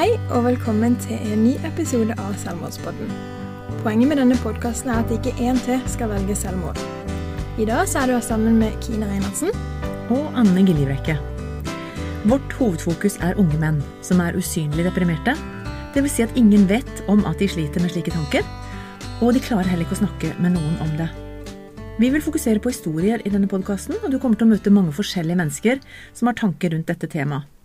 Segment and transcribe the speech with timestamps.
[0.00, 3.10] Hei og velkommen til en ny episode av Selvmordspodden.
[3.82, 6.80] Poenget med denne podkasten er at ikke én til skal velge selvmord.
[7.60, 9.52] I dag så er du sammen med Kine Reinertsen.
[10.08, 11.18] og Anne Giljebrekke.
[12.24, 15.36] Vårt hovedfokus er unge menn som er usynlig deprimerte.
[15.92, 16.16] Dvs.
[16.16, 18.40] Si at ingen vet om at de sliter med slike tanker,
[19.20, 21.12] og de klarer heller ikke å snakke med noen om det.
[22.00, 24.96] Vi vil fokusere på historier i denne podkasten, og du kommer til å møte mange
[24.96, 27.59] forskjellige mennesker som har tanker rundt dette temaet.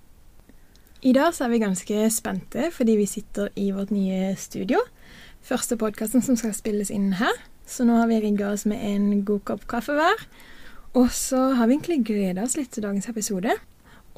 [1.05, 4.80] I dag så er vi ganske spente fordi vi sitter i vårt nye studio.
[5.45, 7.36] Første podkasten som skal spilles inn her.
[7.70, 10.23] Så nå har vi rigga oss med en god kopp kaffe hver.
[10.98, 13.54] Og så har vi egentlig gleda oss litt til dagens episode.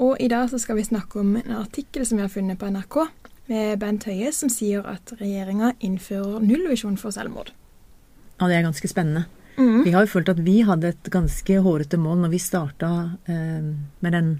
[0.00, 2.72] Og i dag så skal vi snakke om en artikkel som vi har funnet på
[2.72, 2.98] NRK
[3.52, 7.52] med Bent Høie, som sier at regjeringa innfører nullvisjon for selvmord.
[8.38, 9.26] Ja, det er ganske spennende.
[9.58, 9.82] Mm.
[9.84, 12.92] Vi har jo følt at vi hadde et ganske hårete mål når vi starta
[13.28, 14.38] eh, med den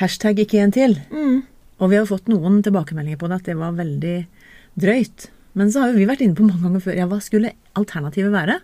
[0.00, 0.96] hashtag ikke en til.
[1.10, 1.42] Mm.
[1.78, 4.16] Og vi har jo fått noen tilbakemeldinger på det, at det var veldig
[4.78, 5.28] drøyt.
[5.58, 8.34] Men så har jo vi vært inne på mange ganger før ja, hva skulle alternativet
[8.34, 8.58] være?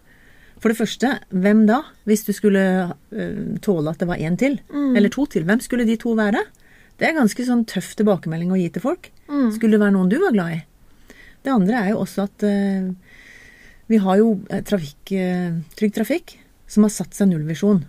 [0.63, 1.81] For det første, hvem da?
[2.09, 5.87] Hvis du skulle uh, tåle at det var én til, eller to til, hvem skulle
[5.89, 6.45] de to være?
[7.01, 9.11] Det er ganske sånn tøff tilbakemelding å gi til folk.
[9.27, 10.61] Skulle det være noen du var glad i?
[11.45, 12.87] Det andre er jo også at uh,
[13.91, 16.39] vi har jo eh, trafikk, uh, Trygg Trafikk
[16.71, 17.83] som har satt seg nullvisjon.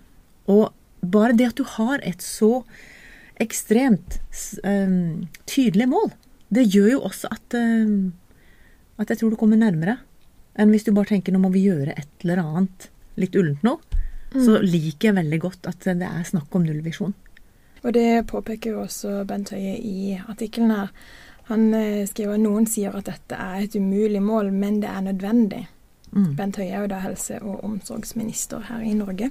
[0.52, 0.74] Og
[1.06, 2.66] bare det at du har et så
[3.44, 4.20] ekstremt
[4.64, 6.12] um, tydelige tydelig mål,
[6.56, 8.14] det gjør jo også at, um,
[9.02, 9.98] at jeg tror du kommer nærmere
[10.56, 13.78] enn hvis du bare tenker nå må vi gjøre et eller annet litt ullent nå.
[14.36, 17.14] Så liker jeg veldig godt at det er snakk om nullvisjon.
[17.86, 20.90] Og det påpeker jo også Bent Høie i artikkelen her.
[21.52, 25.06] Han eh, skriver at noen sier at dette er et umulig mål, men det er
[25.06, 25.62] nødvendig.
[26.10, 26.32] Mm.
[26.40, 29.30] Bent Høie er jo da helse- og omsorgsminister her i Norge.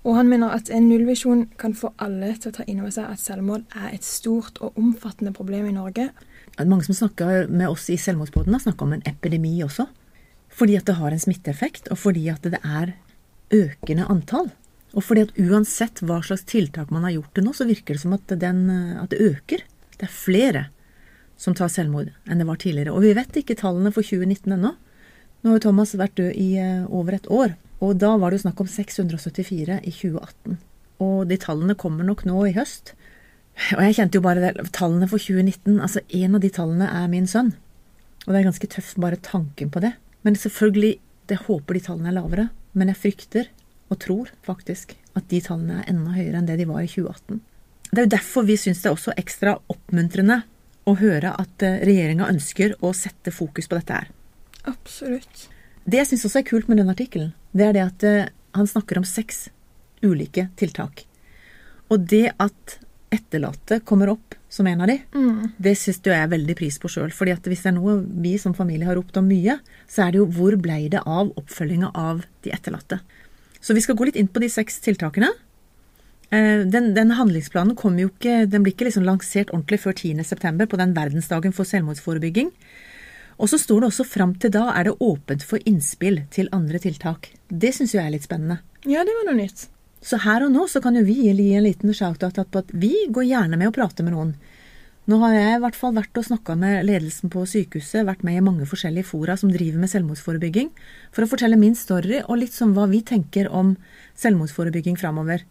[0.00, 3.10] Og han mener at en nullvisjon kan få alle til å ta inn over seg
[3.10, 6.08] at selvmord er et stort og omfattende problem i Norge.
[6.60, 9.86] Mange som snakker med oss i Selvmordsbåten, har snakka om en epidemi også.
[10.50, 12.94] Fordi at det har en smitteeffekt, og fordi at det er
[13.54, 14.50] økende antall.
[14.96, 18.02] Og fordi at uansett hva slags tiltak man har gjort til nå, så virker det
[18.02, 18.64] som at, den,
[18.98, 19.64] at det øker.
[20.00, 20.66] Det er flere
[21.40, 22.92] som tar selvmord enn det var tidligere.
[22.92, 24.74] Og vi vet ikke tallene for 2019 ennå.
[25.40, 28.40] Nå har jo Thomas vært død i eh, over et år, og da var det
[28.40, 30.58] jo snakk om 674 i 2018.
[31.00, 32.92] Og de tallene kommer nok nå i høst.
[33.76, 37.08] Og jeg kjente jo bare det, tallene for 2019, altså en av de tallene er
[37.12, 37.54] min sønn.
[38.26, 39.94] Og det er ganske tøft bare tanken på det.
[40.26, 40.98] Men selvfølgelig,
[41.32, 42.46] det håper de tallene er lavere.
[42.76, 43.48] Men jeg frykter,
[43.90, 47.40] og tror faktisk, at de tallene er enda høyere enn det de var i 2018.
[47.90, 50.42] Det er jo derfor vi syns det er også ekstra oppmuntrende
[50.86, 54.12] å høre at regjeringa ønsker å sette fokus på dette her.
[54.70, 55.48] Absolutt.
[55.88, 58.66] Det jeg syns også er kult med den artikkelen, det er det at eh, han
[58.66, 59.48] snakker om seks
[60.02, 61.04] ulike tiltak.
[61.90, 62.78] Og det at
[63.10, 65.52] etterlatte kommer opp som en av de, Mm.
[65.58, 67.10] det syns jeg er veldig pris på sjøl.
[67.12, 70.12] fordi at hvis det er noe vi som familie har ropt om mye, så er
[70.12, 73.00] det jo hvor blei det av oppfølginga av de etterlatte.
[73.60, 75.28] Så vi skal gå litt inn på de seks tiltakene.
[76.30, 80.66] Eh, Den, den handlingsplanen kommer jo ikke, den blir ikke liksom lansert ordentlig før 10.9.
[80.66, 82.50] på den verdensdagen for selvmordsforebygging.
[83.40, 86.80] Og så står det også fram til da er det åpent for innspill til andre
[86.82, 87.30] tiltak.
[87.48, 88.60] Det syns jeg er litt spennende.
[88.84, 89.66] Ja, det var noe nytt.
[90.04, 92.92] Så her og nå så kan jo vi gi en liten shout-out på at vi
[93.12, 94.34] går gjerne med å prate med noen.
[95.08, 98.36] Nå har jeg i hvert fall vært og snakka med ledelsen på sykehuset, vært med
[98.36, 100.68] i mange forskjellige fora som driver med selvmordsforebygging,
[101.10, 103.74] for å fortelle min story og litt som hva vi tenker om
[104.20, 105.42] selvmordsforebygging framover.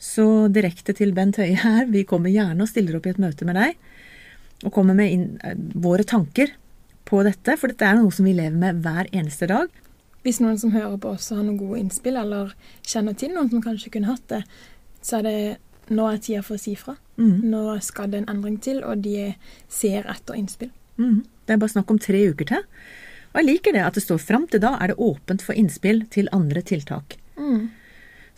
[0.00, 3.48] Så direkte til Bent Høie her, vi kommer gjerne og stiller opp i et møte
[3.48, 3.80] med deg,
[4.68, 6.52] og kommer med inn, eh, våre tanker
[7.10, 9.68] på dette, for dette er noe som vi lever med hver eneste dag.
[10.22, 12.54] Hvis noen som hører på oss har noen gode innspill, eller
[12.86, 14.42] kjenner til noen som kanskje kunne hatt det,
[15.02, 15.38] så er det
[15.90, 16.94] nå er tida for å si fra.
[17.18, 17.50] Mm.
[17.50, 19.32] Nå skal det en endring til, og de
[19.72, 20.70] ser etter innspill.
[21.00, 21.24] Mm.
[21.46, 22.68] Det er bare snakk om tre uker til.
[23.30, 26.04] Og jeg liker det at det står fram til da er det åpent for innspill
[26.14, 27.16] til andre tiltak.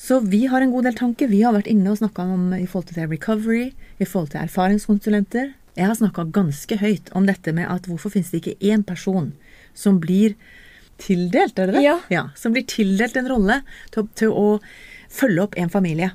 [0.03, 1.31] Så vi har en god del tanker.
[1.31, 5.53] Vi har vært inne og snakka om i forhold til recovery, i forhold til erfaringskonsulenter.
[5.79, 9.31] Jeg har snakka ganske høyt om dette med at hvorfor finnes det ikke én person
[9.73, 10.35] som blir
[11.01, 11.85] tildelt, er det det?
[12.13, 12.27] Ja.
[12.39, 13.63] Som blir tildelt en rolle
[13.95, 14.59] til, til å
[15.13, 16.13] følge opp en familie.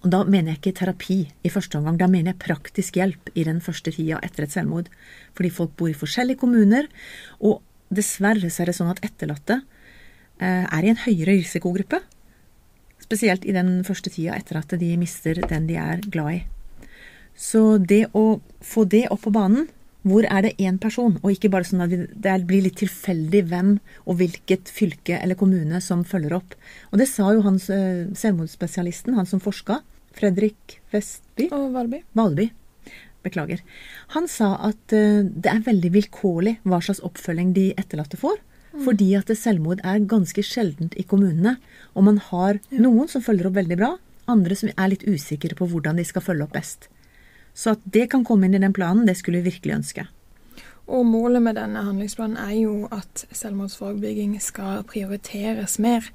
[0.00, 3.44] Og da mener jeg ikke terapi i første omgang, da mener jeg praktisk hjelp i
[3.44, 4.88] den første tida etter et selvmord.
[5.36, 6.88] Fordi folk bor i forskjellige kommuner,
[7.44, 7.60] og
[7.92, 9.58] dessverre så er det sånn at etterlatte
[10.40, 12.00] eh, er i en høyere risikogruppe.
[13.00, 16.40] Spesielt i den første tida etter at de mister den de er glad i.
[17.40, 19.68] Så det å få det opp på banen,
[20.04, 23.74] hvor er det én person, og ikke bare sånn at det blir litt tilfeldig hvem
[24.06, 26.54] og hvilket fylke eller kommune som følger opp.
[26.92, 29.80] Og det sa jo han eh, selvmordsspesialisten, han som forska,
[30.16, 32.00] Fredrik Vestby Og Valby.
[32.18, 32.48] Valby.
[33.22, 33.60] Beklager.
[34.16, 38.40] Han sa at eh, det er veldig vilkårlig hva slags oppfølging de etterlatte får.
[38.84, 41.56] Fordi at selvmord er ganske sjeldent i kommunene.
[41.98, 43.96] Og man har noen som følger opp veldig bra,
[44.30, 46.86] andre som er litt usikre på hvordan de skal følge opp best.
[47.54, 50.06] Så at det kan komme inn i den planen, det skulle vi virkelig ønske.
[50.90, 56.08] Og målet med denne handlingsplanen er jo at selvmordsforebygging skal prioriteres mer,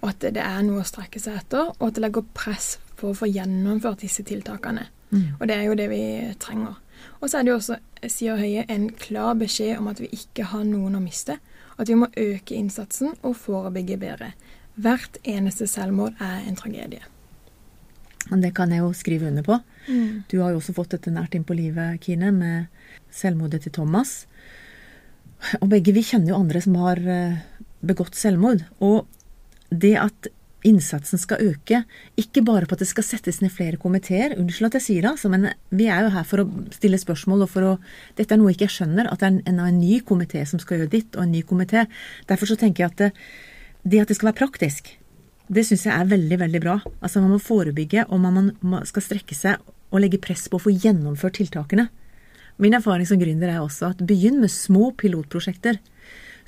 [0.00, 3.10] og at det er noe å strekke seg etter, og at det legger press på
[3.10, 4.88] å få gjennomført disse tiltakene.
[5.12, 6.02] Og det er jo det vi
[6.40, 6.78] trenger.
[7.20, 7.76] Og så er det jo også,
[8.08, 11.36] sier Høie, en klar beskjed om at vi ikke har noen å miste.
[11.76, 14.32] At vi må øke innsatsen og forebygge bedre.
[14.80, 17.04] Hvert eneste selvmord er en tragedie.
[18.30, 19.58] Og det kan jeg jo skrive under på.
[20.30, 22.68] Du har jo også fått dette nært inn på livet, Kine, med
[23.10, 24.22] selvmordet til Thomas.
[25.60, 27.40] Og begge vi kjenner jo andre som har eh,
[27.82, 28.62] begått selvmord.
[28.84, 29.08] Og
[29.74, 30.30] det at
[30.62, 31.82] innsatsen skal øke,
[32.20, 35.10] ikke bare på at det skal settes ned flere komiteer, unnskyld at jeg sier det,
[35.16, 37.72] altså, men vi er jo her for å stille spørsmål og for å
[38.18, 40.78] Dette er noe jeg ikke skjønner, at det er en, en ny komité som skal
[40.78, 41.88] gjøre ditt, og en ny komité.
[42.30, 43.10] Derfor så tenker jeg at det,
[43.82, 44.94] det at det skal være praktisk,
[45.52, 46.78] det syns jeg er veldig, veldig bra.
[47.00, 49.60] Altså Man må forebygge, og man, man skal strekke seg
[49.92, 51.88] og legge press på å få gjennomført tiltakene.
[52.62, 55.80] Min erfaring som gründer er også at begynn med små pilotprosjekter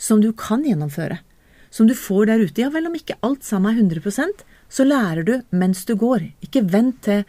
[0.01, 1.21] som du kan gjennomføre.
[1.75, 2.63] Som du får der ute.
[2.63, 6.31] Ja vel, om ikke alt sammen er 100% så lærer du mens du går.
[6.45, 7.25] Ikke vent til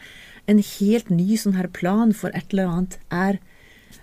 [0.50, 3.39] en helt ny sånn her plan for et eller annet er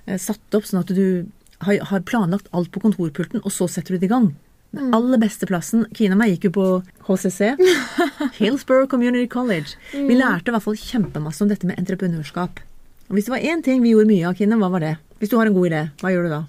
[0.06, 1.30] eh, satt opp, sånn at du
[1.62, 4.32] har, planlagt alt på kontorpulten, og så setter du det i gang.
[4.72, 6.66] Den aller beste plassen Kina og meg gikk jo på
[7.08, 7.52] HCC.
[8.40, 9.76] Hillsborough Community College.
[9.92, 12.62] Vi lærte i hvert fall kjempemasse om dette med entreprenørskap.
[13.10, 14.94] Og hvis det var én ting vi gjorde mye av, Kine, hva var det?
[15.20, 16.40] Hvis du har en god idé, hva gjør du da?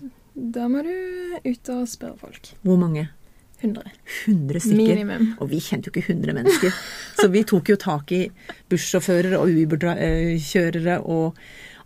[0.56, 0.94] Da må du
[1.44, 2.54] ut og spørre folk.
[2.64, 3.10] Hvor mange?
[3.64, 3.92] 100.
[4.26, 4.80] 100 stykker.
[4.80, 5.28] Minimum.
[5.44, 6.80] Og vi kjente jo ikke 100 mennesker.
[7.20, 8.24] Så vi tok jo tak i
[8.72, 11.38] bussjåfører og Uber-kjørere og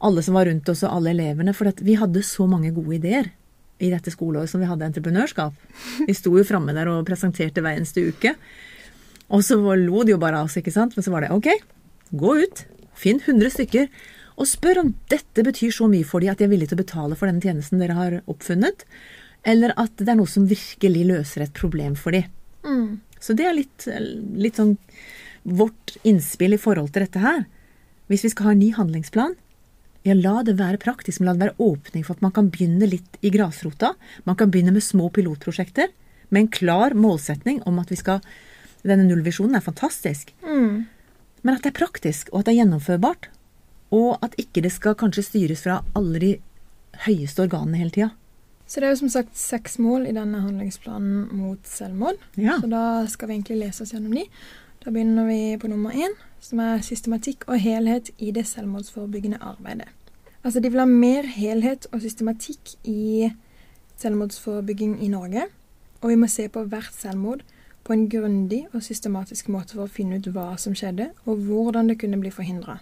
[0.05, 1.53] alle som var rundt oss, og alle elevene.
[1.57, 3.29] For at vi hadde så mange gode ideer
[3.79, 5.55] i dette skoleåret som vi hadde entreprenørskap.
[6.07, 8.33] Vi sto jo framme der og presenterte hver eneste uke.
[9.33, 10.95] Og så lo de jo bare av oss, ikke sant.
[10.95, 11.49] Men så var det ok,
[12.17, 12.63] gå ut,
[12.97, 13.89] finn 100 stykker,
[14.37, 16.83] og spør om dette betyr så mye for dem at de er villige til å
[16.83, 18.85] betale for denne tjenesten dere har oppfunnet,
[19.47, 22.27] eller at det er noe som virkelig løser et problem for dem.
[22.67, 22.99] Mm.
[23.19, 23.87] Så det er litt,
[24.37, 24.75] litt sånn
[25.47, 27.45] vårt innspill i forhold til dette her.
[28.11, 29.35] Hvis vi skal ha en ny handlingsplan,
[30.07, 32.87] ja, la det være praktisk, men la det være åpning for at man kan begynne
[32.89, 33.93] litt i grasrota.
[34.29, 35.91] Man kan begynne med små pilotprosjekter
[36.29, 38.21] med en klar målsetning om at vi skal
[38.87, 40.29] Denne nullvisjonen er fantastisk.
[40.45, 40.85] Mm.
[41.41, 43.25] Men at det er praktisk, og at det er gjennomførbart.
[43.97, 46.29] Og at ikke det skal kanskje styres fra alle de
[47.07, 48.09] høyeste organene hele tida.
[48.67, 52.21] Så det er jo som sagt seks mål i denne handlingsplanen mot selvmord.
[52.35, 52.59] Ja.
[52.61, 54.27] Så da skal vi egentlig lese oss gjennom de.
[54.85, 59.89] Da begynner vi på nummer én, som er systematikk og helhet i det selvmordsforebyggende arbeidet.
[60.43, 63.29] Altså de vil ha mer helhet og systematikk i
[63.97, 65.47] selvmordsforebygging i Norge.
[66.01, 67.41] Og vi må se på hvert selvmord
[67.83, 71.89] på en grundig og systematisk måte for å finne ut hva som skjedde, og hvordan
[71.89, 72.77] det kunne bli forhindra.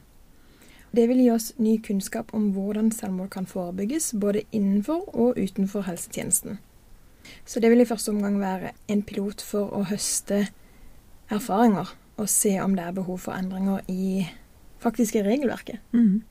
[0.96, 5.86] Det vil gi oss ny kunnskap om hvordan selvmord kan forebygges, både innenfor og utenfor
[5.88, 6.60] helsetjenesten.
[7.46, 10.48] Så det vil i første omgang være en pilot for å høste
[11.30, 14.28] erfaringer og se om det er behov for endringer i
[14.84, 15.82] faktiske regelverket.
[15.96, 16.22] Mm.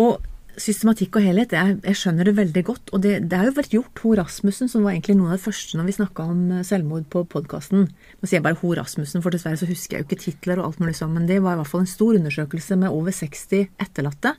[0.00, 0.22] Og
[0.60, 2.92] systematikk og helhet, jeg, jeg skjønner det veldig godt.
[2.94, 4.02] Og det, det har jo vært gjort.
[4.04, 7.08] Ho Rasmussen, som var egentlig noen av de første når vi snakka om eh, selvmord
[7.12, 7.88] på podkasten.
[7.88, 10.70] Nå sier jeg bare Ho Rasmussen, for dessverre så husker jeg jo ikke titler og
[10.70, 13.68] alt mulig sånn, men det var i hvert fall en stor undersøkelse med over 60
[13.82, 14.36] etterlatte.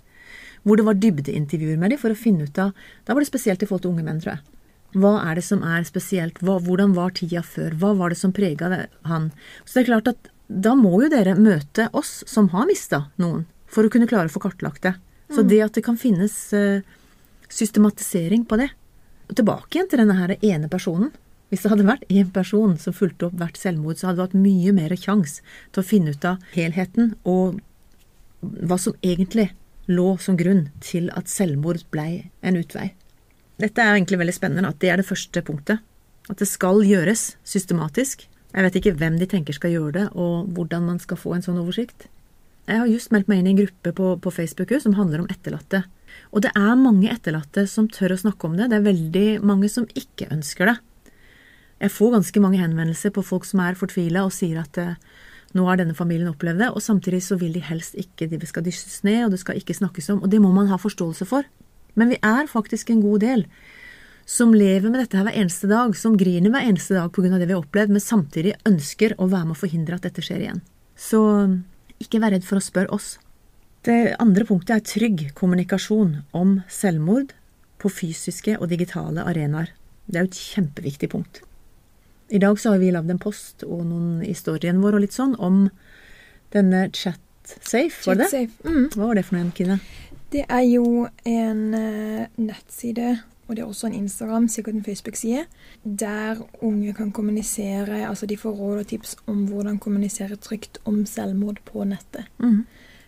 [0.66, 2.72] Hvor det var dybdeintervjuer med dem for å finne ut av
[3.06, 4.46] Da var det spesielt i forhold til unge menn, tror jeg.
[4.96, 6.40] Hva er det som er spesielt?
[6.40, 7.76] Hva, hvordan var tida før?
[7.82, 9.28] Hva var det som prega han?
[9.66, 13.46] Så det er klart at da må jo dere møte oss som har mista noen,
[13.66, 14.96] for å kunne klare å få kartlagt det.
[15.34, 16.86] Så det at det kan finnes eh,
[17.50, 18.70] systematisering på det
[19.26, 21.14] og Tilbake igjen til denne her ene personen.
[21.50, 24.38] Hvis det hadde vært én person som fulgte opp hvert selvmord, så hadde vi hatt
[24.38, 25.42] mye mer sjanse
[25.74, 27.60] til å finne ut av helheten og
[28.42, 29.52] hva som egentlig
[29.90, 32.92] lå som grunn til at selvmord blei en utvei.
[33.62, 35.82] Dette er egentlig veldig spennende, at det er det første punktet.
[36.30, 38.26] At det skal gjøres systematisk.
[38.56, 41.44] Jeg vet ikke hvem de tenker skal gjøre det, og hvordan man skal få en
[41.44, 42.08] sånn oversikt.
[42.66, 45.30] Jeg har just meldt meg inn i en gruppe på, på Facebook som handler om
[45.30, 45.84] etterlatte.
[46.32, 48.70] Og det er mange etterlatte som tør å snakke om det.
[48.72, 50.78] Det er veldig mange som ikke ønsker det.
[51.84, 54.96] Jeg får ganske mange henvendelser på folk som er fortvila og sier at eh,
[55.56, 58.64] nå har denne familien opplevd det, og samtidig så vil de helst ikke det skal
[58.66, 60.24] dysses ned, og det skal ikke snakkes om.
[60.24, 61.44] Og det må man ha forståelse for.
[62.00, 63.46] Men vi er faktisk en god del
[64.26, 67.38] som lever med dette her hver eneste dag, som griner hver eneste dag pga.
[67.38, 70.42] det vi har opplevd, men samtidig ønsker å være med å forhindre at dette skjer
[70.42, 70.62] igjen.
[70.98, 71.22] Så
[72.02, 73.16] ikke vær redd for å spørre oss.
[73.86, 77.36] Det andre punktet er trygg kommunikasjon om selvmord
[77.78, 79.70] på fysiske og digitale arenaer.
[80.10, 81.44] Det er jo et kjempeviktig punkt.
[82.34, 85.36] I dag så har vi lagd en post og noen historien vår og litt sånn
[85.38, 85.68] om
[86.56, 88.44] denne ChatSafe, var det det?
[88.66, 88.88] Mm.
[88.96, 89.78] Hva var det for noe, Kine?
[90.34, 95.46] Det er jo en eh, nettside, og det er også en Instagram, sikkert en Facebook-side,
[95.84, 101.04] der unge kan kommunisere, altså de får råd og tips om hvordan kommunisere trygt om
[101.06, 102.26] selvmord på nettet.
[102.40, 102.64] Mm.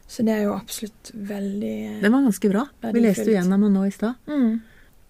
[0.08, 2.64] Så det er jo absolutt veldig Den var ganske bra.
[2.94, 4.16] Vi leste jo gjennom den nå i stad.
[4.28, 4.58] mm.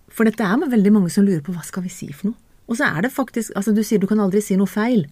[0.07, 2.39] For dette er med veldig mange som lurer på hva skal vi si for noe.
[2.67, 5.05] Og så er det faktisk Altså, du sier du kan aldri si noe feil.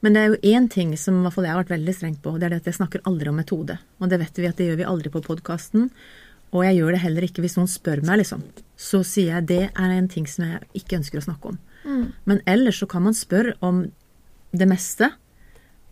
[0.00, 2.22] Men det er jo én ting som i hvert fall jeg har vært veldig strengt
[2.24, 3.76] på, det er det at jeg snakker aldri om metode.
[4.00, 5.90] Og det vet vi at det gjør vi aldri på podkasten.
[6.50, 8.42] Og jeg gjør det heller ikke hvis noen spør meg, liksom.
[8.80, 11.58] Så sier jeg det er en ting som jeg ikke ønsker å snakke om.
[11.84, 12.06] Mm.
[12.26, 13.84] Men ellers så kan man spørre om
[14.50, 15.12] det meste.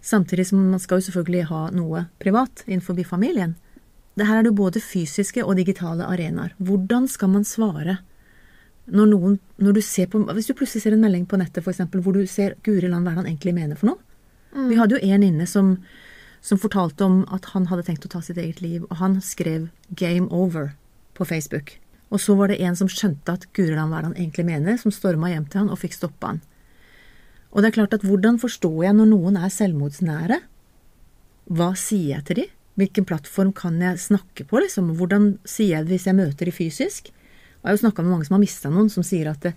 [0.03, 3.55] Samtidig som man skal jo selvfølgelig ha noe privat innenfor familien.
[4.19, 6.55] Det her er det både fysiske og digitale arenaer.
[6.59, 8.01] Hvordan skal man svare
[8.89, 11.71] når noen når du ser på, Hvis du plutselig ser en melding på nettet for
[11.71, 13.99] eksempel, hvor du ser Guri land, hva er det han egentlig mener for noe?
[14.55, 14.69] Mm.
[14.71, 15.77] Vi hadde jo en inne som,
[16.41, 19.71] som fortalte om at han hadde tenkt å ta sitt eget liv, og han skrev
[19.95, 20.75] 'game over'
[21.15, 21.79] på Facebook.
[22.11, 25.29] Og så var det en som skjønte at Guriland hva han egentlig mener, som storma
[25.29, 26.41] hjem til han og fikk stoppa han.
[27.53, 30.41] Og det er klart at hvordan forstår jeg når noen er selvmordsnære?
[31.49, 32.47] Hva sier jeg til de?
[32.79, 34.93] Hvilken plattform kan jeg snakke på, liksom?
[34.97, 37.09] Hvordan sier jeg det hvis jeg møter de fysisk?
[37.11, 39.49] Og jeg har jo snakka med mange som har mista noen, som sier at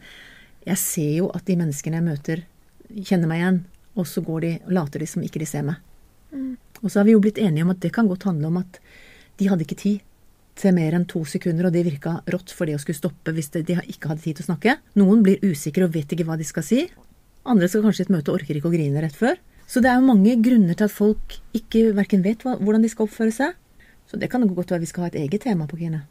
[0.65, 2.43] jeg ser jo at de menneskene jeg møter,
[2.91, 3.59] kjenner meg igjen,
[3.99, 5.77] og så går de og later de som ikke de ser meg.
[6.31, 6.55] Mm.
[6.81, 8.79] Og så har vi jo blitt enige om at det kan godt handle om at
[9.39, 10.01] de hadde ikke tid
[10.61, 13.49] til mer enn to sekunder, og det virka rått for det å skulle stoppe hvis
[13.53, 14.75] de, ikke hadde tid til å snakke.
[14.99, 16.83] Noen blir usikre og vet ikke hva de skal si.
[17.49, 19.39] Andre skal kanskje i et møte og orker ikke å grine rett før.
[19.71, 22.91] Så det er jo mange grunner til at folk ikke verken vet hva, hvordan de
[22.91, 23.55] skal oppføre seg.
[24.11, 26.03] Så det kan godt være vi skal ha et eget tema på Kine.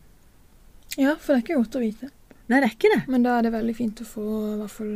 [0.97, 2.09] Ja, for det er ikke godt å vite.
[2.49, 3.03] Nei, det er ikke det.
[3.13, 4.95] Men da er det veldig fint å få i hvert fall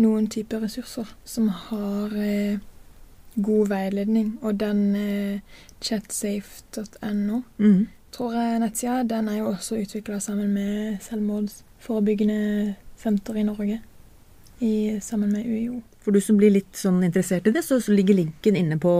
[0.00, 2.62] noen typer ressurser som har eh,
[3.34, 4.32] god veiledning.
[4.42, 7.86] Og den eh, chatsafe.no mm.
[8.14, 13.80] tror jeg nettsida, den er jo også utvikla sammen med Selvmordsforebyggende senter i Norge.
[14.58, 15.82] I, sammen med UiO.
[16.02, 18.94] For du som blir litt sånn interessert i det, så, så ligger linken inne på,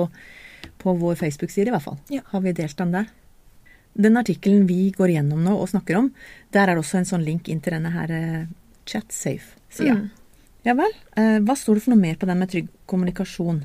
[0.78, 1.96] på vår Facebook-side i hvert fall.
[2.14, 2.22] Ja.
[2.30, 3.08] Har vi delt den der?
[3.98, 6.12] Den artikkelen vi går gjennom nå og snakker om,
[6.54, 8.44] der er det også en sånn link inn til denne her eh,
[8.86, 9.96] chatsafe-sida.
[9.98, 10.06] Mm.
[10.68, 10.94] Ja vel.
[11.18, 13.64] Eh, hva står det for noe mer på den med trygg kommunikasjon?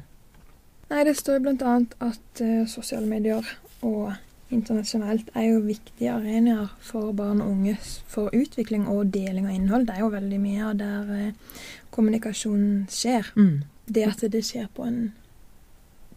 [0.93, 3.47] Nei, det står annet at uh, sosiale medier
[3.81, 4.11] og
[4.53, 9.87] internasjonalt er jo viktige arenaer for barn og unge for utvikling og deling av innhold.
[9.87, 11.55] Det er jo veldig mye av der uh,
[11.95, 13.31] kommunikasjon skjer.
[13.33, 13.63] Mm.
[13.89, 14.99] Det at det skjer på en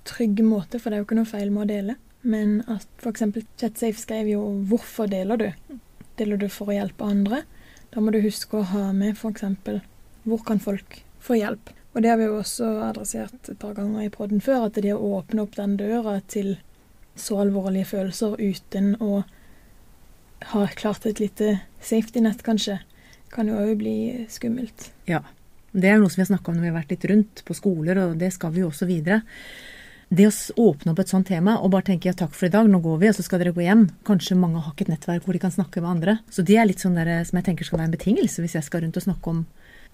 [0.06, 1.96] trygg måte, for det er jo ikke noe feil med å dele.
[2.26, 3.24] Men at f.eks.
[3.56, 5.78] ChatSafe skrev jo 'Hvorfor deler du?'
[6.20, 7.42] Deler du for å hjelpe andre?
[7.92, 9.80] Da må du huske å ha med f.eks.
[10.26, 14.04] 'Hvor kan folk få hjelp?' Og det har vi jo også adressert et par ganger
[14.04, 16.58] i podden før, at det å åpne opp den døra til
[17.16, 19.22] så alvorlige følelser uten å
[20.50, 22.82] ha klart et lite safety-nett, kanskje,
[23.32, 23.96] kan jo òg bli
[24.28, 24.90] skummelt.
[25.08, 25.22] Ja.
[25.72, 27.56] Det er noe som vi har snakka om når vi har vært litt rundt på
[27.56, 29.22] skoler, og det skal vi jo også videre.
[30.08, 30.34] Det å
[30.68, 33.00] åpne opp et sånt tema og bare tenke ja, takk for i dag, nå går
[33.00, 33.88] vi, og så skal dere gå hjem.
[34.06, 36.18] Kanskje mange har ikke et nettverk hvor de kan snakke med andre.
[36.28, 38.68] Så det er litt sånn der, som jeg tenker skal være en betingelse hvis jeg
[38.68, 39.42] skal rundt og snakke om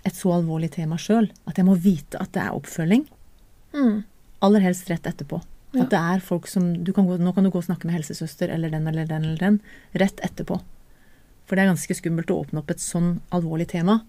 [0.09, 1.29] et så alvorlig tema sjøl.
[1.49, 3.07] At jeg må vite at det er oppfølging.
[3.77, 4.03] Mm.
[4.43, 5.41] Aller helst rett etterpå.
[5.73, 5.85] Ja.
[5.85, 7.97] At det er folk som du kan gå, Nå kan du gå og snakke med
[7.97, 9.61] helsesøster eller den eller den eller den
[9.97, 10.59] rett etterpå.
[11.47, 14.03] For det er ganske skummelt å åpne opp et sånn alvorlig tema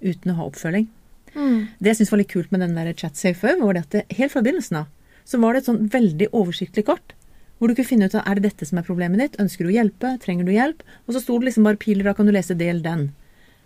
[0.00, 0.88] uten å ha oppfølging.
[1.34, 1.68] Mm.
[1.78, 4.32] Det jeg syns var litt kult med den der chatsafe, var det at det, helt
[4.32, 4.88] fra begynnelsen av
[5.30, 7.14] så var det et sånn veldig oversiktlig kart.
[7.60, 9.70] Hvor du kunne finne ut av er det dette som er problemet ditt, ønsker du
[9.70, 10.82] å hjelpe, trenger du hjelp?
[11.06, 13.10] Og så sto det liksom bare piler, da kan du lese del den.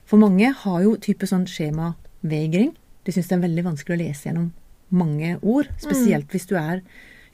[0.08, 2.74] For mange har jo type sånn skjemavegring.
[3.04, 4.52] De syns det er veldig vanskelig å lese gjennom
[4.94, 6.84] mange ord, spesielt hvis du er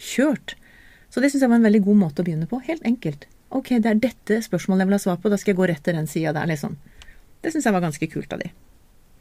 [0.01, 0.55] kjørt.
[1.11, 2.61] Så det syns jeg var en veldig god måte å begynne på.
[2.67, 3.27] Helt enkelt.
[3.51, 5.83] Ok, det er dette spørsmålet jeg vil ha svar på, da skal jeg gå rett
[5.83, 6.77] til den sida der, liksom.
[7.43, 8.51] Det syns jeg var ganske kult av de.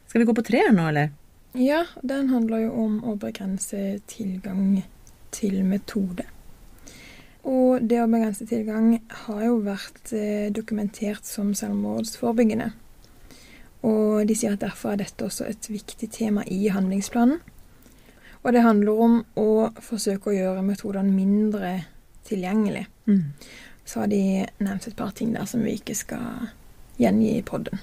[0.10, 1.10] Skal vi gå på tre nå, eller?
[1.58, 4.84] Ja, den handler jo om å begrense tilgang
[5.34, 6.28] til metode.
[7.50, 12.70] Og det å begrense tilgang har jo vært eh, dokumentert som selvmordsforebyggende.
[13.88, 17.40] Og de sier at derfor er dette også et viktig tema i handlingsplanen.
[18.44, 19.50] Og det handler om å
[19.84, 21.74] forsøke å gjøre metodene mindre
[22.28, 22.86] tilgjengelig.
[23.10, 23.34] Mm.
[23.88, 24.22] Så har de
[24.62, 26.52] nevnt et par ting der som vi ikke skal
[27.00, 27.82] gjengi i podden.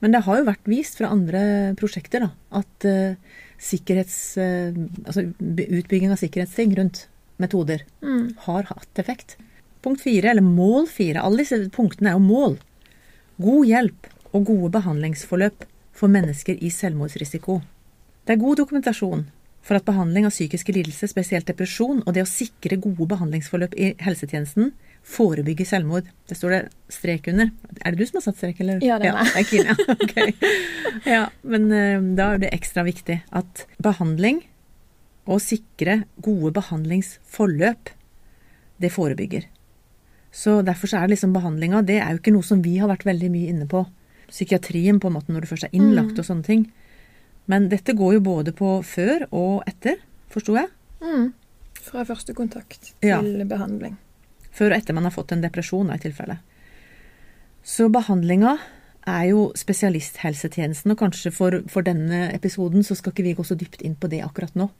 [0.00, 1.42] Men det har jo vært vist fra andre
[1.78, 2.30] prosjekter da,
[2.60, 7.06] at uh, altså utbygging av sikkerhetsting rundt
[7.40, 8.34] metoder Mm.
[8.46, 9.36] har hatt effekt.
[9.82, 11.20] Punkt fire, eller mål fire.
[11.20, 12.58] Alle disse punktene er jo mål.
[13.40, 17.60] God hjelp og gode behandlingsforløp for mennesker i selvmordsrisiko.
[18.26, 19.26] Det er god dokumentasjon
[19.66, 23.92] for at behandling av psykiske lidelser, spesielt depresjon, og det å sikre gode behandlingsforløp i
[24.00, 24.72] helsetjenesten
[25.06, 26.08] forebygger selvmord.
[26.28, 26.60] Det står det
[26.92, 27.50] strek under.
[27.80, 28.80] Er det du som har satt strek, eller?
[28.84, 29.30] Ja, det er meg.
[29.34, 29.96] Ja, Kine, ja.
[30.06, 30.34] Okay.
[31.16, 34.42] ja, men eh, da er det ekstra viktig at behandling
[35.30, 37.92] og sikre gode behandlingsforløp,
[38.80, 39.44] det forebygger.
[40.32, 43.04] Så derfor så er liksom behandlinga Det er jo ikke noe som vi har vært
[43.04, 43.82] veldig mye inne på.
[44.30, 46.64] Psykiatrien, på en måte, når du først er innlagt og sånne ting.
[47.50, 49.96] Men dette går jo både på før og etter,
[50.30, 50.68] forsto jeg.
[51.02, 51.32] Mm.
[51.80, 53.20] Fra første kontakt til Ja.
[53.22, 53.96] behandling.
[54.52, 56.38] Før og etter man har fått en depresjon, da, i tilfelle.
[57.64, 58.58] Så behandlinga
[59.06, 63.56] er jo spesialisthelsetjenesten, og kanskje for, for denne episoden så skal ikke vi gå så
[63.58, 64.70] dypt inn på det akkurat nå.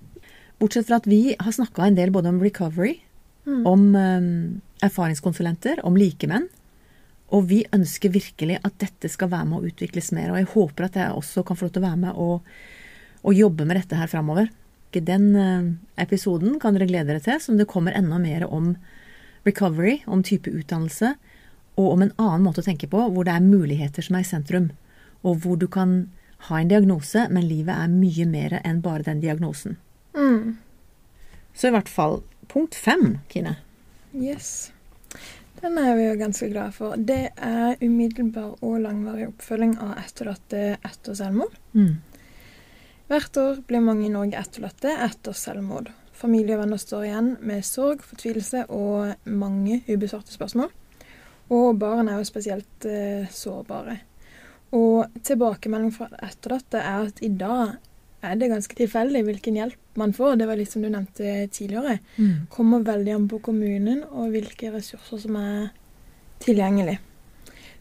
[0.61, 2.99] Bortsett fra at vi har snakka en del både om recovery,
[3.67, 6.49] om um, erfaringskonsulenter, om likemenn.
[7.37, 10.33] Og vi ønsker virkelig at dette skal være med å utvikles mer.
[10.33, 12.49] Og jeg håper at jeg også kan få lov til å være med og,
[13.23, 14.51] og jobbe med dette her framover.
[14.91, 15.69] Den eh,
[16.03, 18.73] episoden kan dere glede dere til, som det kommer enda mer om
[19.47, 21.15] recovery, om type utdannelse,
[21.79, 24.29] og om en annen måte å tenke på, hvor det er muligheter som er i
[24.29, 24.73] sentrum.
[25.23, 26.11] Og hvor du kan
[26.49, 29.79] ha en diagnose, men livet er mye mer enn bare den diagnosen.
[30.17, 30.59] Mm.
[31.55, 32.21] Så i hvert fall
[32.51, 33.57] punkt fem, Kine.
[34.17, 34.73] Yes.
[35.61, 36.97] Den er vi jo ganske glade for.
[36.97, 41.53] Det er umiddelbar og langvarig oppfølging av etterlatte etter selvmord.
[41.77, 41.99] Mm.
[43.11, 45.91] Hvert år blir mange i Norge etterlatte etter selvmord.
[46.17, 50.73] Familie og venner står igjen med sorg, fortvilelse og mange ubesvarte spørsmål.
[51.53, 53.99] Og barn er jo spesielt eh, sårbare.
[54.77, 57.77] Og tilbakemelding fra etterlatte er at i dag
[58.23, 60.39] er det ganske tilfeldig hvilken hjelp man får.
[60.41, 61.99] Det var litt som du nevnte tidligere.
[62.17, 62.49] Mm.
[62.53, 65.71] Kommer veldig an på kommunen og hvilke ressurser som er
[66.41, 66.99] tilgjengelig.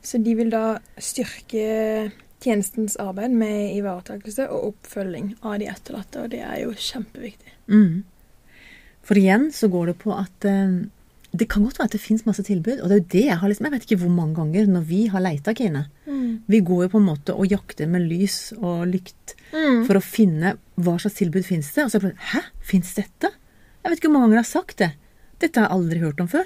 [0.03, 6.31] Så de vil da styrke tjenestens arbeid med ivaretakelse og oppfølging av de etterlatte, og
[6.31, 7.51] det er jo kjempeviktig.
[7.67, 8.05] Mm.
[9.03, 10.79] For igjen så går det på at eh,
[11.31, 13.39] det kan godt være at det fins masse tilbud, og det er jo det jeg
[13.41, 15.85] har liksom Jeg vet ikke hvor mange ganger når vi har leita, Kine.
[16.47, 19.85] Vi går jo på en måte og jakter med lys og lykt Mm.
[19.87, 21.83] for å finne hva slags tilbud fins det.
[21.83, 23.31] Og så er det Hæ, fins dette?
[23.83, 24.91] Jeg vet ikke hvor mange ganger jeg har sagt det.
[25.39, 26.45] Dette har jeg aldri hørt om før.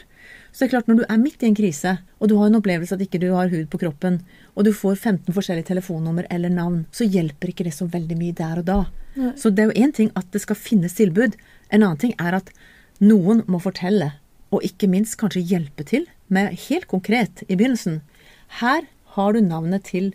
[0.53, 2.55] Så det er klart, når du er midt i en krise, og du har en
[2.61, 4.21] opplevelse at ikke du har hud på kroppen,
[4.55, 8.33] og du får 15 forskjellige telefonnummer eller navn, så hjelper ikke det så veldig mye
[8.37, 8.85] der og da.
[9.17, 9.33] Nei.
[9.35, 11.35] Så det er jo én ting at det skal finnes tilbud.
[11.71, 12.51] En annen ting er at
[13.01, 14.13] noen må fortelle,
[14.53, 17.99] og ikke minst kanskje hjelpe til med helt konkret i begynnelsen.
[18.61, 18.83] Her
[19.15, 20.11] har du navnet til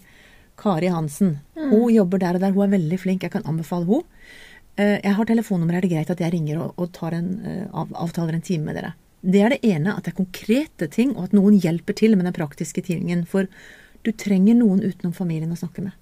[0.59, 1.39] Kari Hansen.
[1.55, 4.05] Hun jobber der og der, hun er veldig flink, jeg kan anbefale henne.
[4.79, 8.35] Eh, Jeg har telefonnummer, er det greit at jeg ringer og, en, eh, av, avtaler
[8.35, 8.95] en time med dere?
[9.23, 12.25] Det er det ene, at det er konkrete ting, og at noen hjelper til med
[12.25, 13.27] den praktiske tingen.
[13.27, 13.49] For
[14.05, 15.93] du trenger noen utenom familien å snakke med.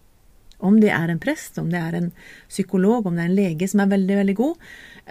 [0.61, 2.13] Om det er en prest, om det er en
[2.49, 4.57] psykolog, om det er en lege som er veldig, veldig god,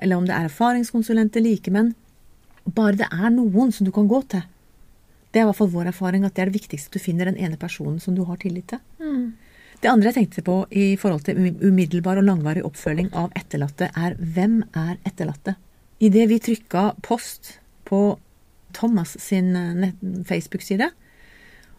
[0.02, 1.94] eller om det er erfaringskonsulenter, likemenn.
[2.66, 4.42] Bare det er noen som du kan gå til.
[5.36, 7.28] Det er i hvert fall vår erfaring at det er det viktigste at du finner
[7.28, 8.80] den ene personen som du har tillit til.
[9.04, 9.34] Mm.
[9.84, 13.90] Det andre jeg tenkte på i forhold til um- umiddelbar og langvarig oppfølging av etterlatte,
[13.92, 15.58] er hvem er etterlatte?
[16.00, 18.00] Idet vi trykka post på
[18.80, 19.92] Thomas sin eh,
[20.24, 20.88] Facebook-side,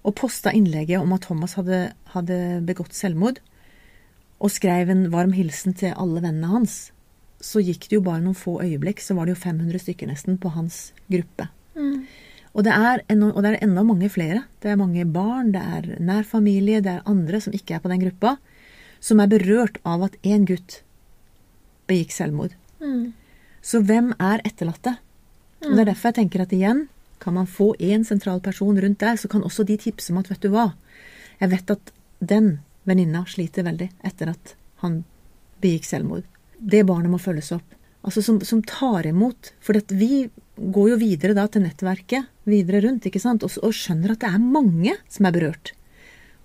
[0.04, 1.80] og posta innlegget om at Thomas hadde,
[2.12, 2.36] hadde
[2.68, 3.40] begått selvmord,
[4.36, 6.76] og skrev en varm hilsen til alle vennene hans,
[7.40, 10.36] så gikk det jo bare noen få øyeblikk, så var det jo 500 stykker nesten
[10.40, 11.48] på hans gruppe.
[11.76, 12.04] Mm.
[12.56, 14.46] Og det, er ennå, og det er enda mange flere.
[14.64, 17.90] Det er mange barn, det er nær familie, det er andre som ikke er på
[17.92, 18.38] den gruppa,
[19.04, 20.80] som er berørt av at én gutt
[21.90, 22.54] begikk selvmord.
[22.80, 23.12] Mm.
[23.60, 24.96] Så hvem er etterlatte?
[25.66, 26.86] Og Det er derfor jeg tenker at igjen,
[27.20, 30.30] kan man få én sentral person rundt der, så kan også de tipse om at
[30.30, 30.70] vet du hva,
[31.40, 35.02] jeg vet at den venninna sliter veldig etter at han
[35.60, 36.24] begikk selvmord.
[36.56, 37.76] Det barnet må følges opp.
[38.06, 39.52] Altså som, som tar imot.
[39.60, 43.44] For at vi går jo videre da til nettverket videre rundt ikke sant?
[43.46, 45.74] Og, og skjønner at det er mange som er berørt.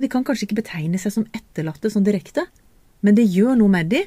[0.02, 2.48] De kan kanskje ikke betegne seg som etterlatte sånn direkte,
[3.06, 4.04] men det gjør noe med de.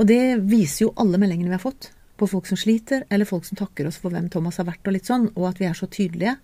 [0.00, 1.90] Og det viser jo alle meldingene vi har fått.
[2.20, 4.96] På folk som sliter, eller folk som takker oss for hvem Thomas har vært, og
[4.96, 6.36] litt sånn, og at vi er så tydelige.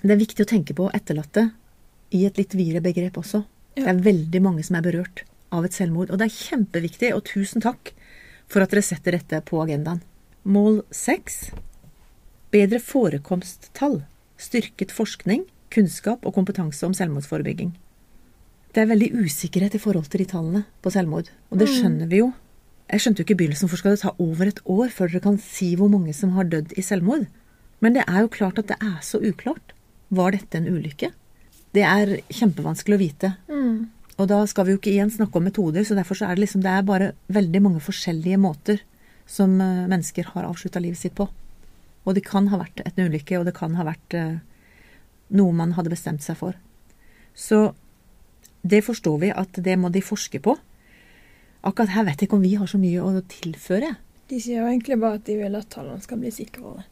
[0.00, 1.48] Det er viktig å tenke på etterlatte
[2.14, 3.42] i et litt videre begrep også.
[3.74, 3.86] Ja.
[3.86, 6.10] Det er veldig mange som er berørt av et selvmord.
[6.10, 7.94] Og det er kjempeviktig, og tusen takk
[8.50, 10.02] for at dere setter dette på agendaen.
[10.44, 11.48] Mål seks
[12.54, 14.02] bedre forekomsttall.
[14.38, 17.74] Styrket forskning, kunnskap og kompetanse om selvmordsforebygging.
[18.74, 22.24] Det er veldig usikkerhet i forhold til de tallene på selvmord, og det skjønner vi
[22.24, 22.32] jo.
[22.90, 25.24] Jeg skjønte jo ikke i begynnelsen hvorfor skal det ta over et år før dere
[25.24, 27.28] kan si hvor mange som har dødd i selvmord.
[27.82, 29.72] Men det er jo klart at det er så uklart.
[30.14, 31.10] Var dette en ulykke?
[31.74, 33.30] Det er kjempevanskelig å vite.
[33.48, 33.86] Mm.
[34.18, 36.44] Og da skal vi jo ikke igjen snakke om metoder, så derfor så er det
[36.44, 38.82] liksom Det er bare veldig mange forskjellige måter
[39.26, 41.26] som eh, mennesker har avslutta livet sitt på.
[42.04, 44.38] Og det kan ha vært en ulykke, og det kan ha vært eh,
[45.34, 46.58] noe man hadde bestemt seg for.
[47.34, 47.72] Så
[48.64, 50.56] det forstår vi at det må de forske på.
[51.64, 53.94] Akkurat her vet jeg ikke om vi har så mye å tilføre.
[54.28, 56.84] De sier jo egentlig bare at de vil at tallene skal bli sikrere.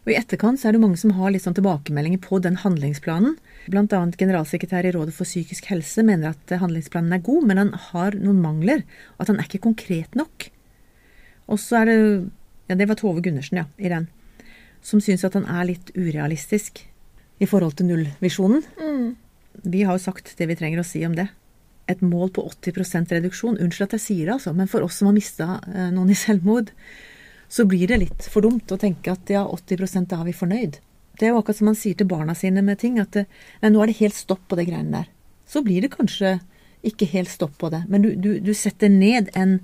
[0.00, 3.34] Og I etterkant så er det mange som har litt sånn tilbakemeldinger på den handlingsplanen.
[3.68, 8.16] Annet generalsekretær i Rådet for psykisk helse mener at handlingsplanen er god, men han har
[8.16, 8.86] noen mangler.
[9.20, 10.48] At han er ikke konkret nok.
[11.52, 11.98] Og så er det
[12.70, 14.04] Ja, det var Tove Gundersen, ja, i den.
[14.82, 16.80] Som syns at han er litt urealistisk
[17.40, 18.62] i forhold til nullvisjonen.
[18.80, 19.16] Mm.
[19.70, 21.28] Vi har jo sagt det vi trenger å si om det.
[21.90, 23.58] Et mål på 80% reduksjon.
[23.60, 25.46] Unnskyld at jeg sier det, altså, men for oss som har mista
[25.92, 26.70] noen i selvmord,
[27.50, 30.78] så blir det litt for dumt å tenke at ja, 80% da er vi fornøyd.
[31.18, 33.80] Det er jo akkurat som man sier til barna sine med ting, at nei, nå
[33.82, 35.08] er det helt stopp på det greiene der.
[35.50, 36.36] Så blir det kanskje
[36.86, 39.58] ikke helt stopp på det, men du, du, du setter ned en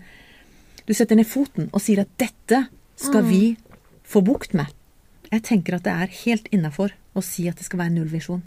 [0.87, 3.31] Du setter ned foten og sier at dette skal Mm.
[3.31, 3.57] vi
[4.07, 4.67] få bukt med.
[5.33, 8.45] Jeg tenker at det er helt innafor å si at det skal være nullvisjon.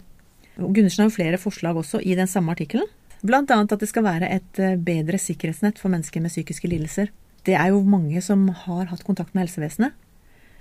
[0.60, 2.88] Gundersen har jo flere forslag også i den samme artikkelen.
[3.26, 7.10] Blant annet at det skal være et eh, bedre sikkerhetsnett for mennesker med psykiske lidelser.
[7.44, 9.96] Det er jo mange som har hatt kontakt med helsevesenet.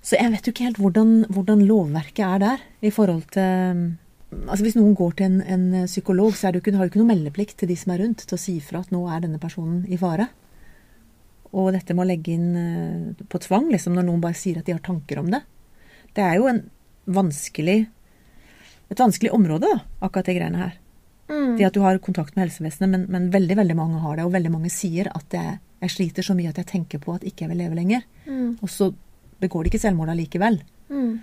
[0.03, 3.97] Så jeg vet jo ikke helt hvordan, hvordan lovverket er der i forhold til
[4.29, 7.09] Altså Hvis noen går til en, en psykolog, så jo ikke, har du ikke noe
[7.09, 9.79] meldeplikt til de som er rundt, til å si ifra at nå er denne personen
[9.89, 10.27] i fare.
[11.49, 14.69] Og dette med å legge inn eh, på tvang, liksom når noen bare sier at
[14.69, 15.41] de har tanker om det.
[16.15, 16.63] Det er jo en
[17.09, 17.87] vanskelig
[18.89, 20.77] et vanskelig område, da, akkurat de greiene her.
[21.29, 21.57] Mm.
[21.59, 24.25] Det at du har kontakt med helsevesenet, men, men veldig veldig mange har det.
[24.25, 27.25] Og veldig mange sier at jeg, jeg sliter så mye at jeg tenker på at
[27.27, 28.01] ikke jeg vil leve lenger.
[28.25, 28.55] Mm.
[28.65, 28.87] Og så
[29.39, 30.57] begår de ikke selvmord allikevel.
[30.89, 31.19] Mm.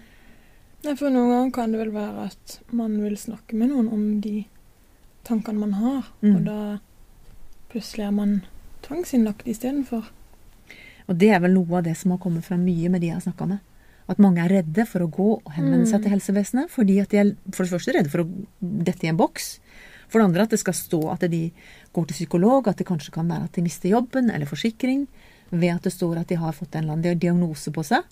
[0.87, 4.05] Nei, for noen ganger kan det vel være at man vil snakke med noen om
[4.23, 4.45] de
[5.27, 6.37] tankene man har, Mm.
[6.37, 6.59] og da
[7.73, 8.37] plutselig er man
[8.87, 10.07] tvangsinnlagt istedenfor.
[11.11, 13.19] Og det er vel noe av det som har kommet fram mye med de jeg
[13.19, 13.59] har snakka med.
[14.09, 16.03] At mange er redde for å gå og henvende seg Mm.
[16.03, 16.71] til helsevesenet.
[16.71, 18.29] Fordi at de er for det første redde for å
[18.63, 19.59] dette i en boks.
[20.09, 21.51] For det andre at det skal stå at de
[21.93, 25.09] går til psykolog, at det kanskje kan være at de mister jobben eller forsikring
[25.51, 28.05] ved at det står at de har fått en eller annen diagnose på seg.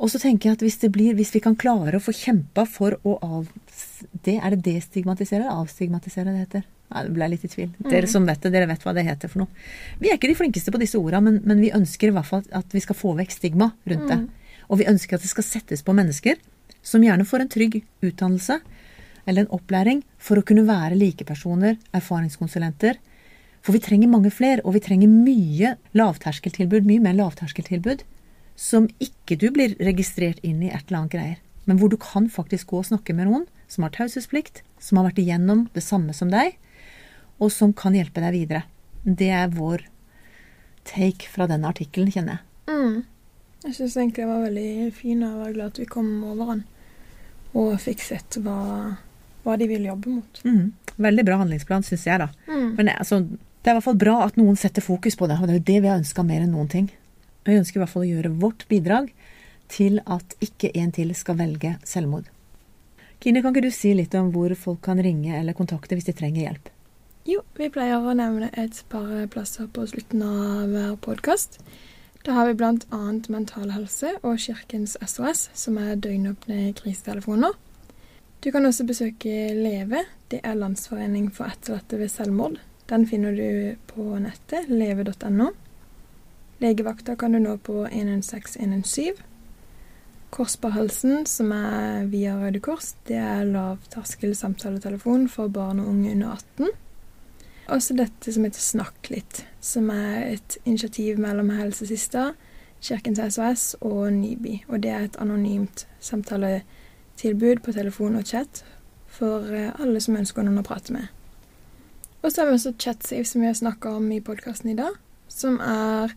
[0.00, 2.64] Og så tenker jeg at hvis, det blir, hvis vi kan klare å få kjempa
[2.68, 3.48] for å av...
[4.24, 6.62] Det, er det destigmatisere eller avstigmatisere det heter?
[6.90, 7.68] Nei, det ble litt i tvil.
[7.84, 9.66] Dere som vet det, dere vet hva det heter for noe.
[10.00, 12.42] Vi er ikke de flinkeste på disse orda, men, men vi ønsker i hvert fall
[12.56, 14.18] at vi skal få vekk stigma rundt det.
[14.70, 16.38] Og vi ønsker at det skal settes på mennesker
[16.82, 18.60] som gjerne får en trygg utdannelse
[19.26, 22.96] eller en opplæring for å kunne være likepersoner, erfaringskonsulenter.
[23.60, 28.06] For vi trenger mange flere, og vi trenger mye lavterskeltilbud, mye mer lavterskeltilbud,
[28.56, 31.38] som ikke du blir registrert inn i et eller annet greier.
[31.68, 35.10] Men hvor du kan faktisk gå og snakke med noen som har taushetsplikt, som har
[35.10, 36.56] vært igjennom det samme som deg,
[37.40, 38.64] og som kan hjelpe deg videre.
[39.04, 39.84] Det er vår
[40.88, 42.46] take fra den artikkelen, kjenner jeg.
[42.72, 42.96] Mm.
[43.64, 46.54] Jeg syns egentlig det var veldig fin, og jeg var glad at vi kom over
[46.54, 46.62] den
[47.50, 48.60] og fikk sett hva,
[49.42, 50.42] hva de vil jobbe mot.
[50.46, 50.70] Mm.
[51.02, 52.28] Veldig bra handlingsplan, syns jeg, da.
[52.46, 52.68] Mm.
[52.78, 55.48] Men altså, det er i hvert fall bra at noen setter fokus på det, og
[55.48, 56.86] det er jo det vi har ønska mer enn noen ting.
[57.48, 59.10] Vi ønsker i hvert fall å gjøre vårt bidrag
[59.70, 62.30] til at ikke en til skal velge selvmord.
[63.20, 66.14] Kine, kan ikke du si litt om hvor folk kan ringe eller kontakte hvis de
[66.16, 66.70] trenger hjelp?
[67.28, 71.60] Jo, vi pleier å nevne et par plasser på slutten av hver podkast.
[72.26, 73.00] Da har vi bl.a.
[73.32, 77.54] Mental Helse og Kirkens SOS, som er døgnåpne krisetelefoner.
[78.44, 80.02] Du kan også besøke Leve.
[80.30, 82.58] Det er Landsforening for etterlatte ved selvmord.
[82.92, 85.48] Den finner du på nettet, leve.no.
[86.60, 89.24] Legevakta kan du nå på 116117.
[90.30, 96.36] Korsbarhalsen, som er via Røde Kors, det er lavterskel samtaletelefon for barn og unge under
[96.36, 96.68] 18.
[97.70, 102.32] Også dette som heter Snakk litt, som er et initiativ mellom Helsesista,
[102.82, 104.64] Kirkens SOS og Nyby.
[104.68, 108.64] Og det er et anonymt samtaletilbud på telefon og chat
[109.10, 111.06] for eh, alle som ønsker noen å prate med.
[112.20, 114.98] Og så har vi også ChatSafe, som vi har snakka om i podkasten i dag,
[115.30, 116.16] som er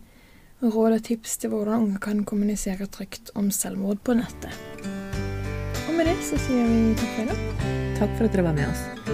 [0.64, 4.52] råd og tips til hvordan unge kan kommunisere trygt om selvmord på nettet.
[5.86, 7.68] Og med det så sier vi takk for i dag.
[8.00, 9.13] Takk for at dere var med oss.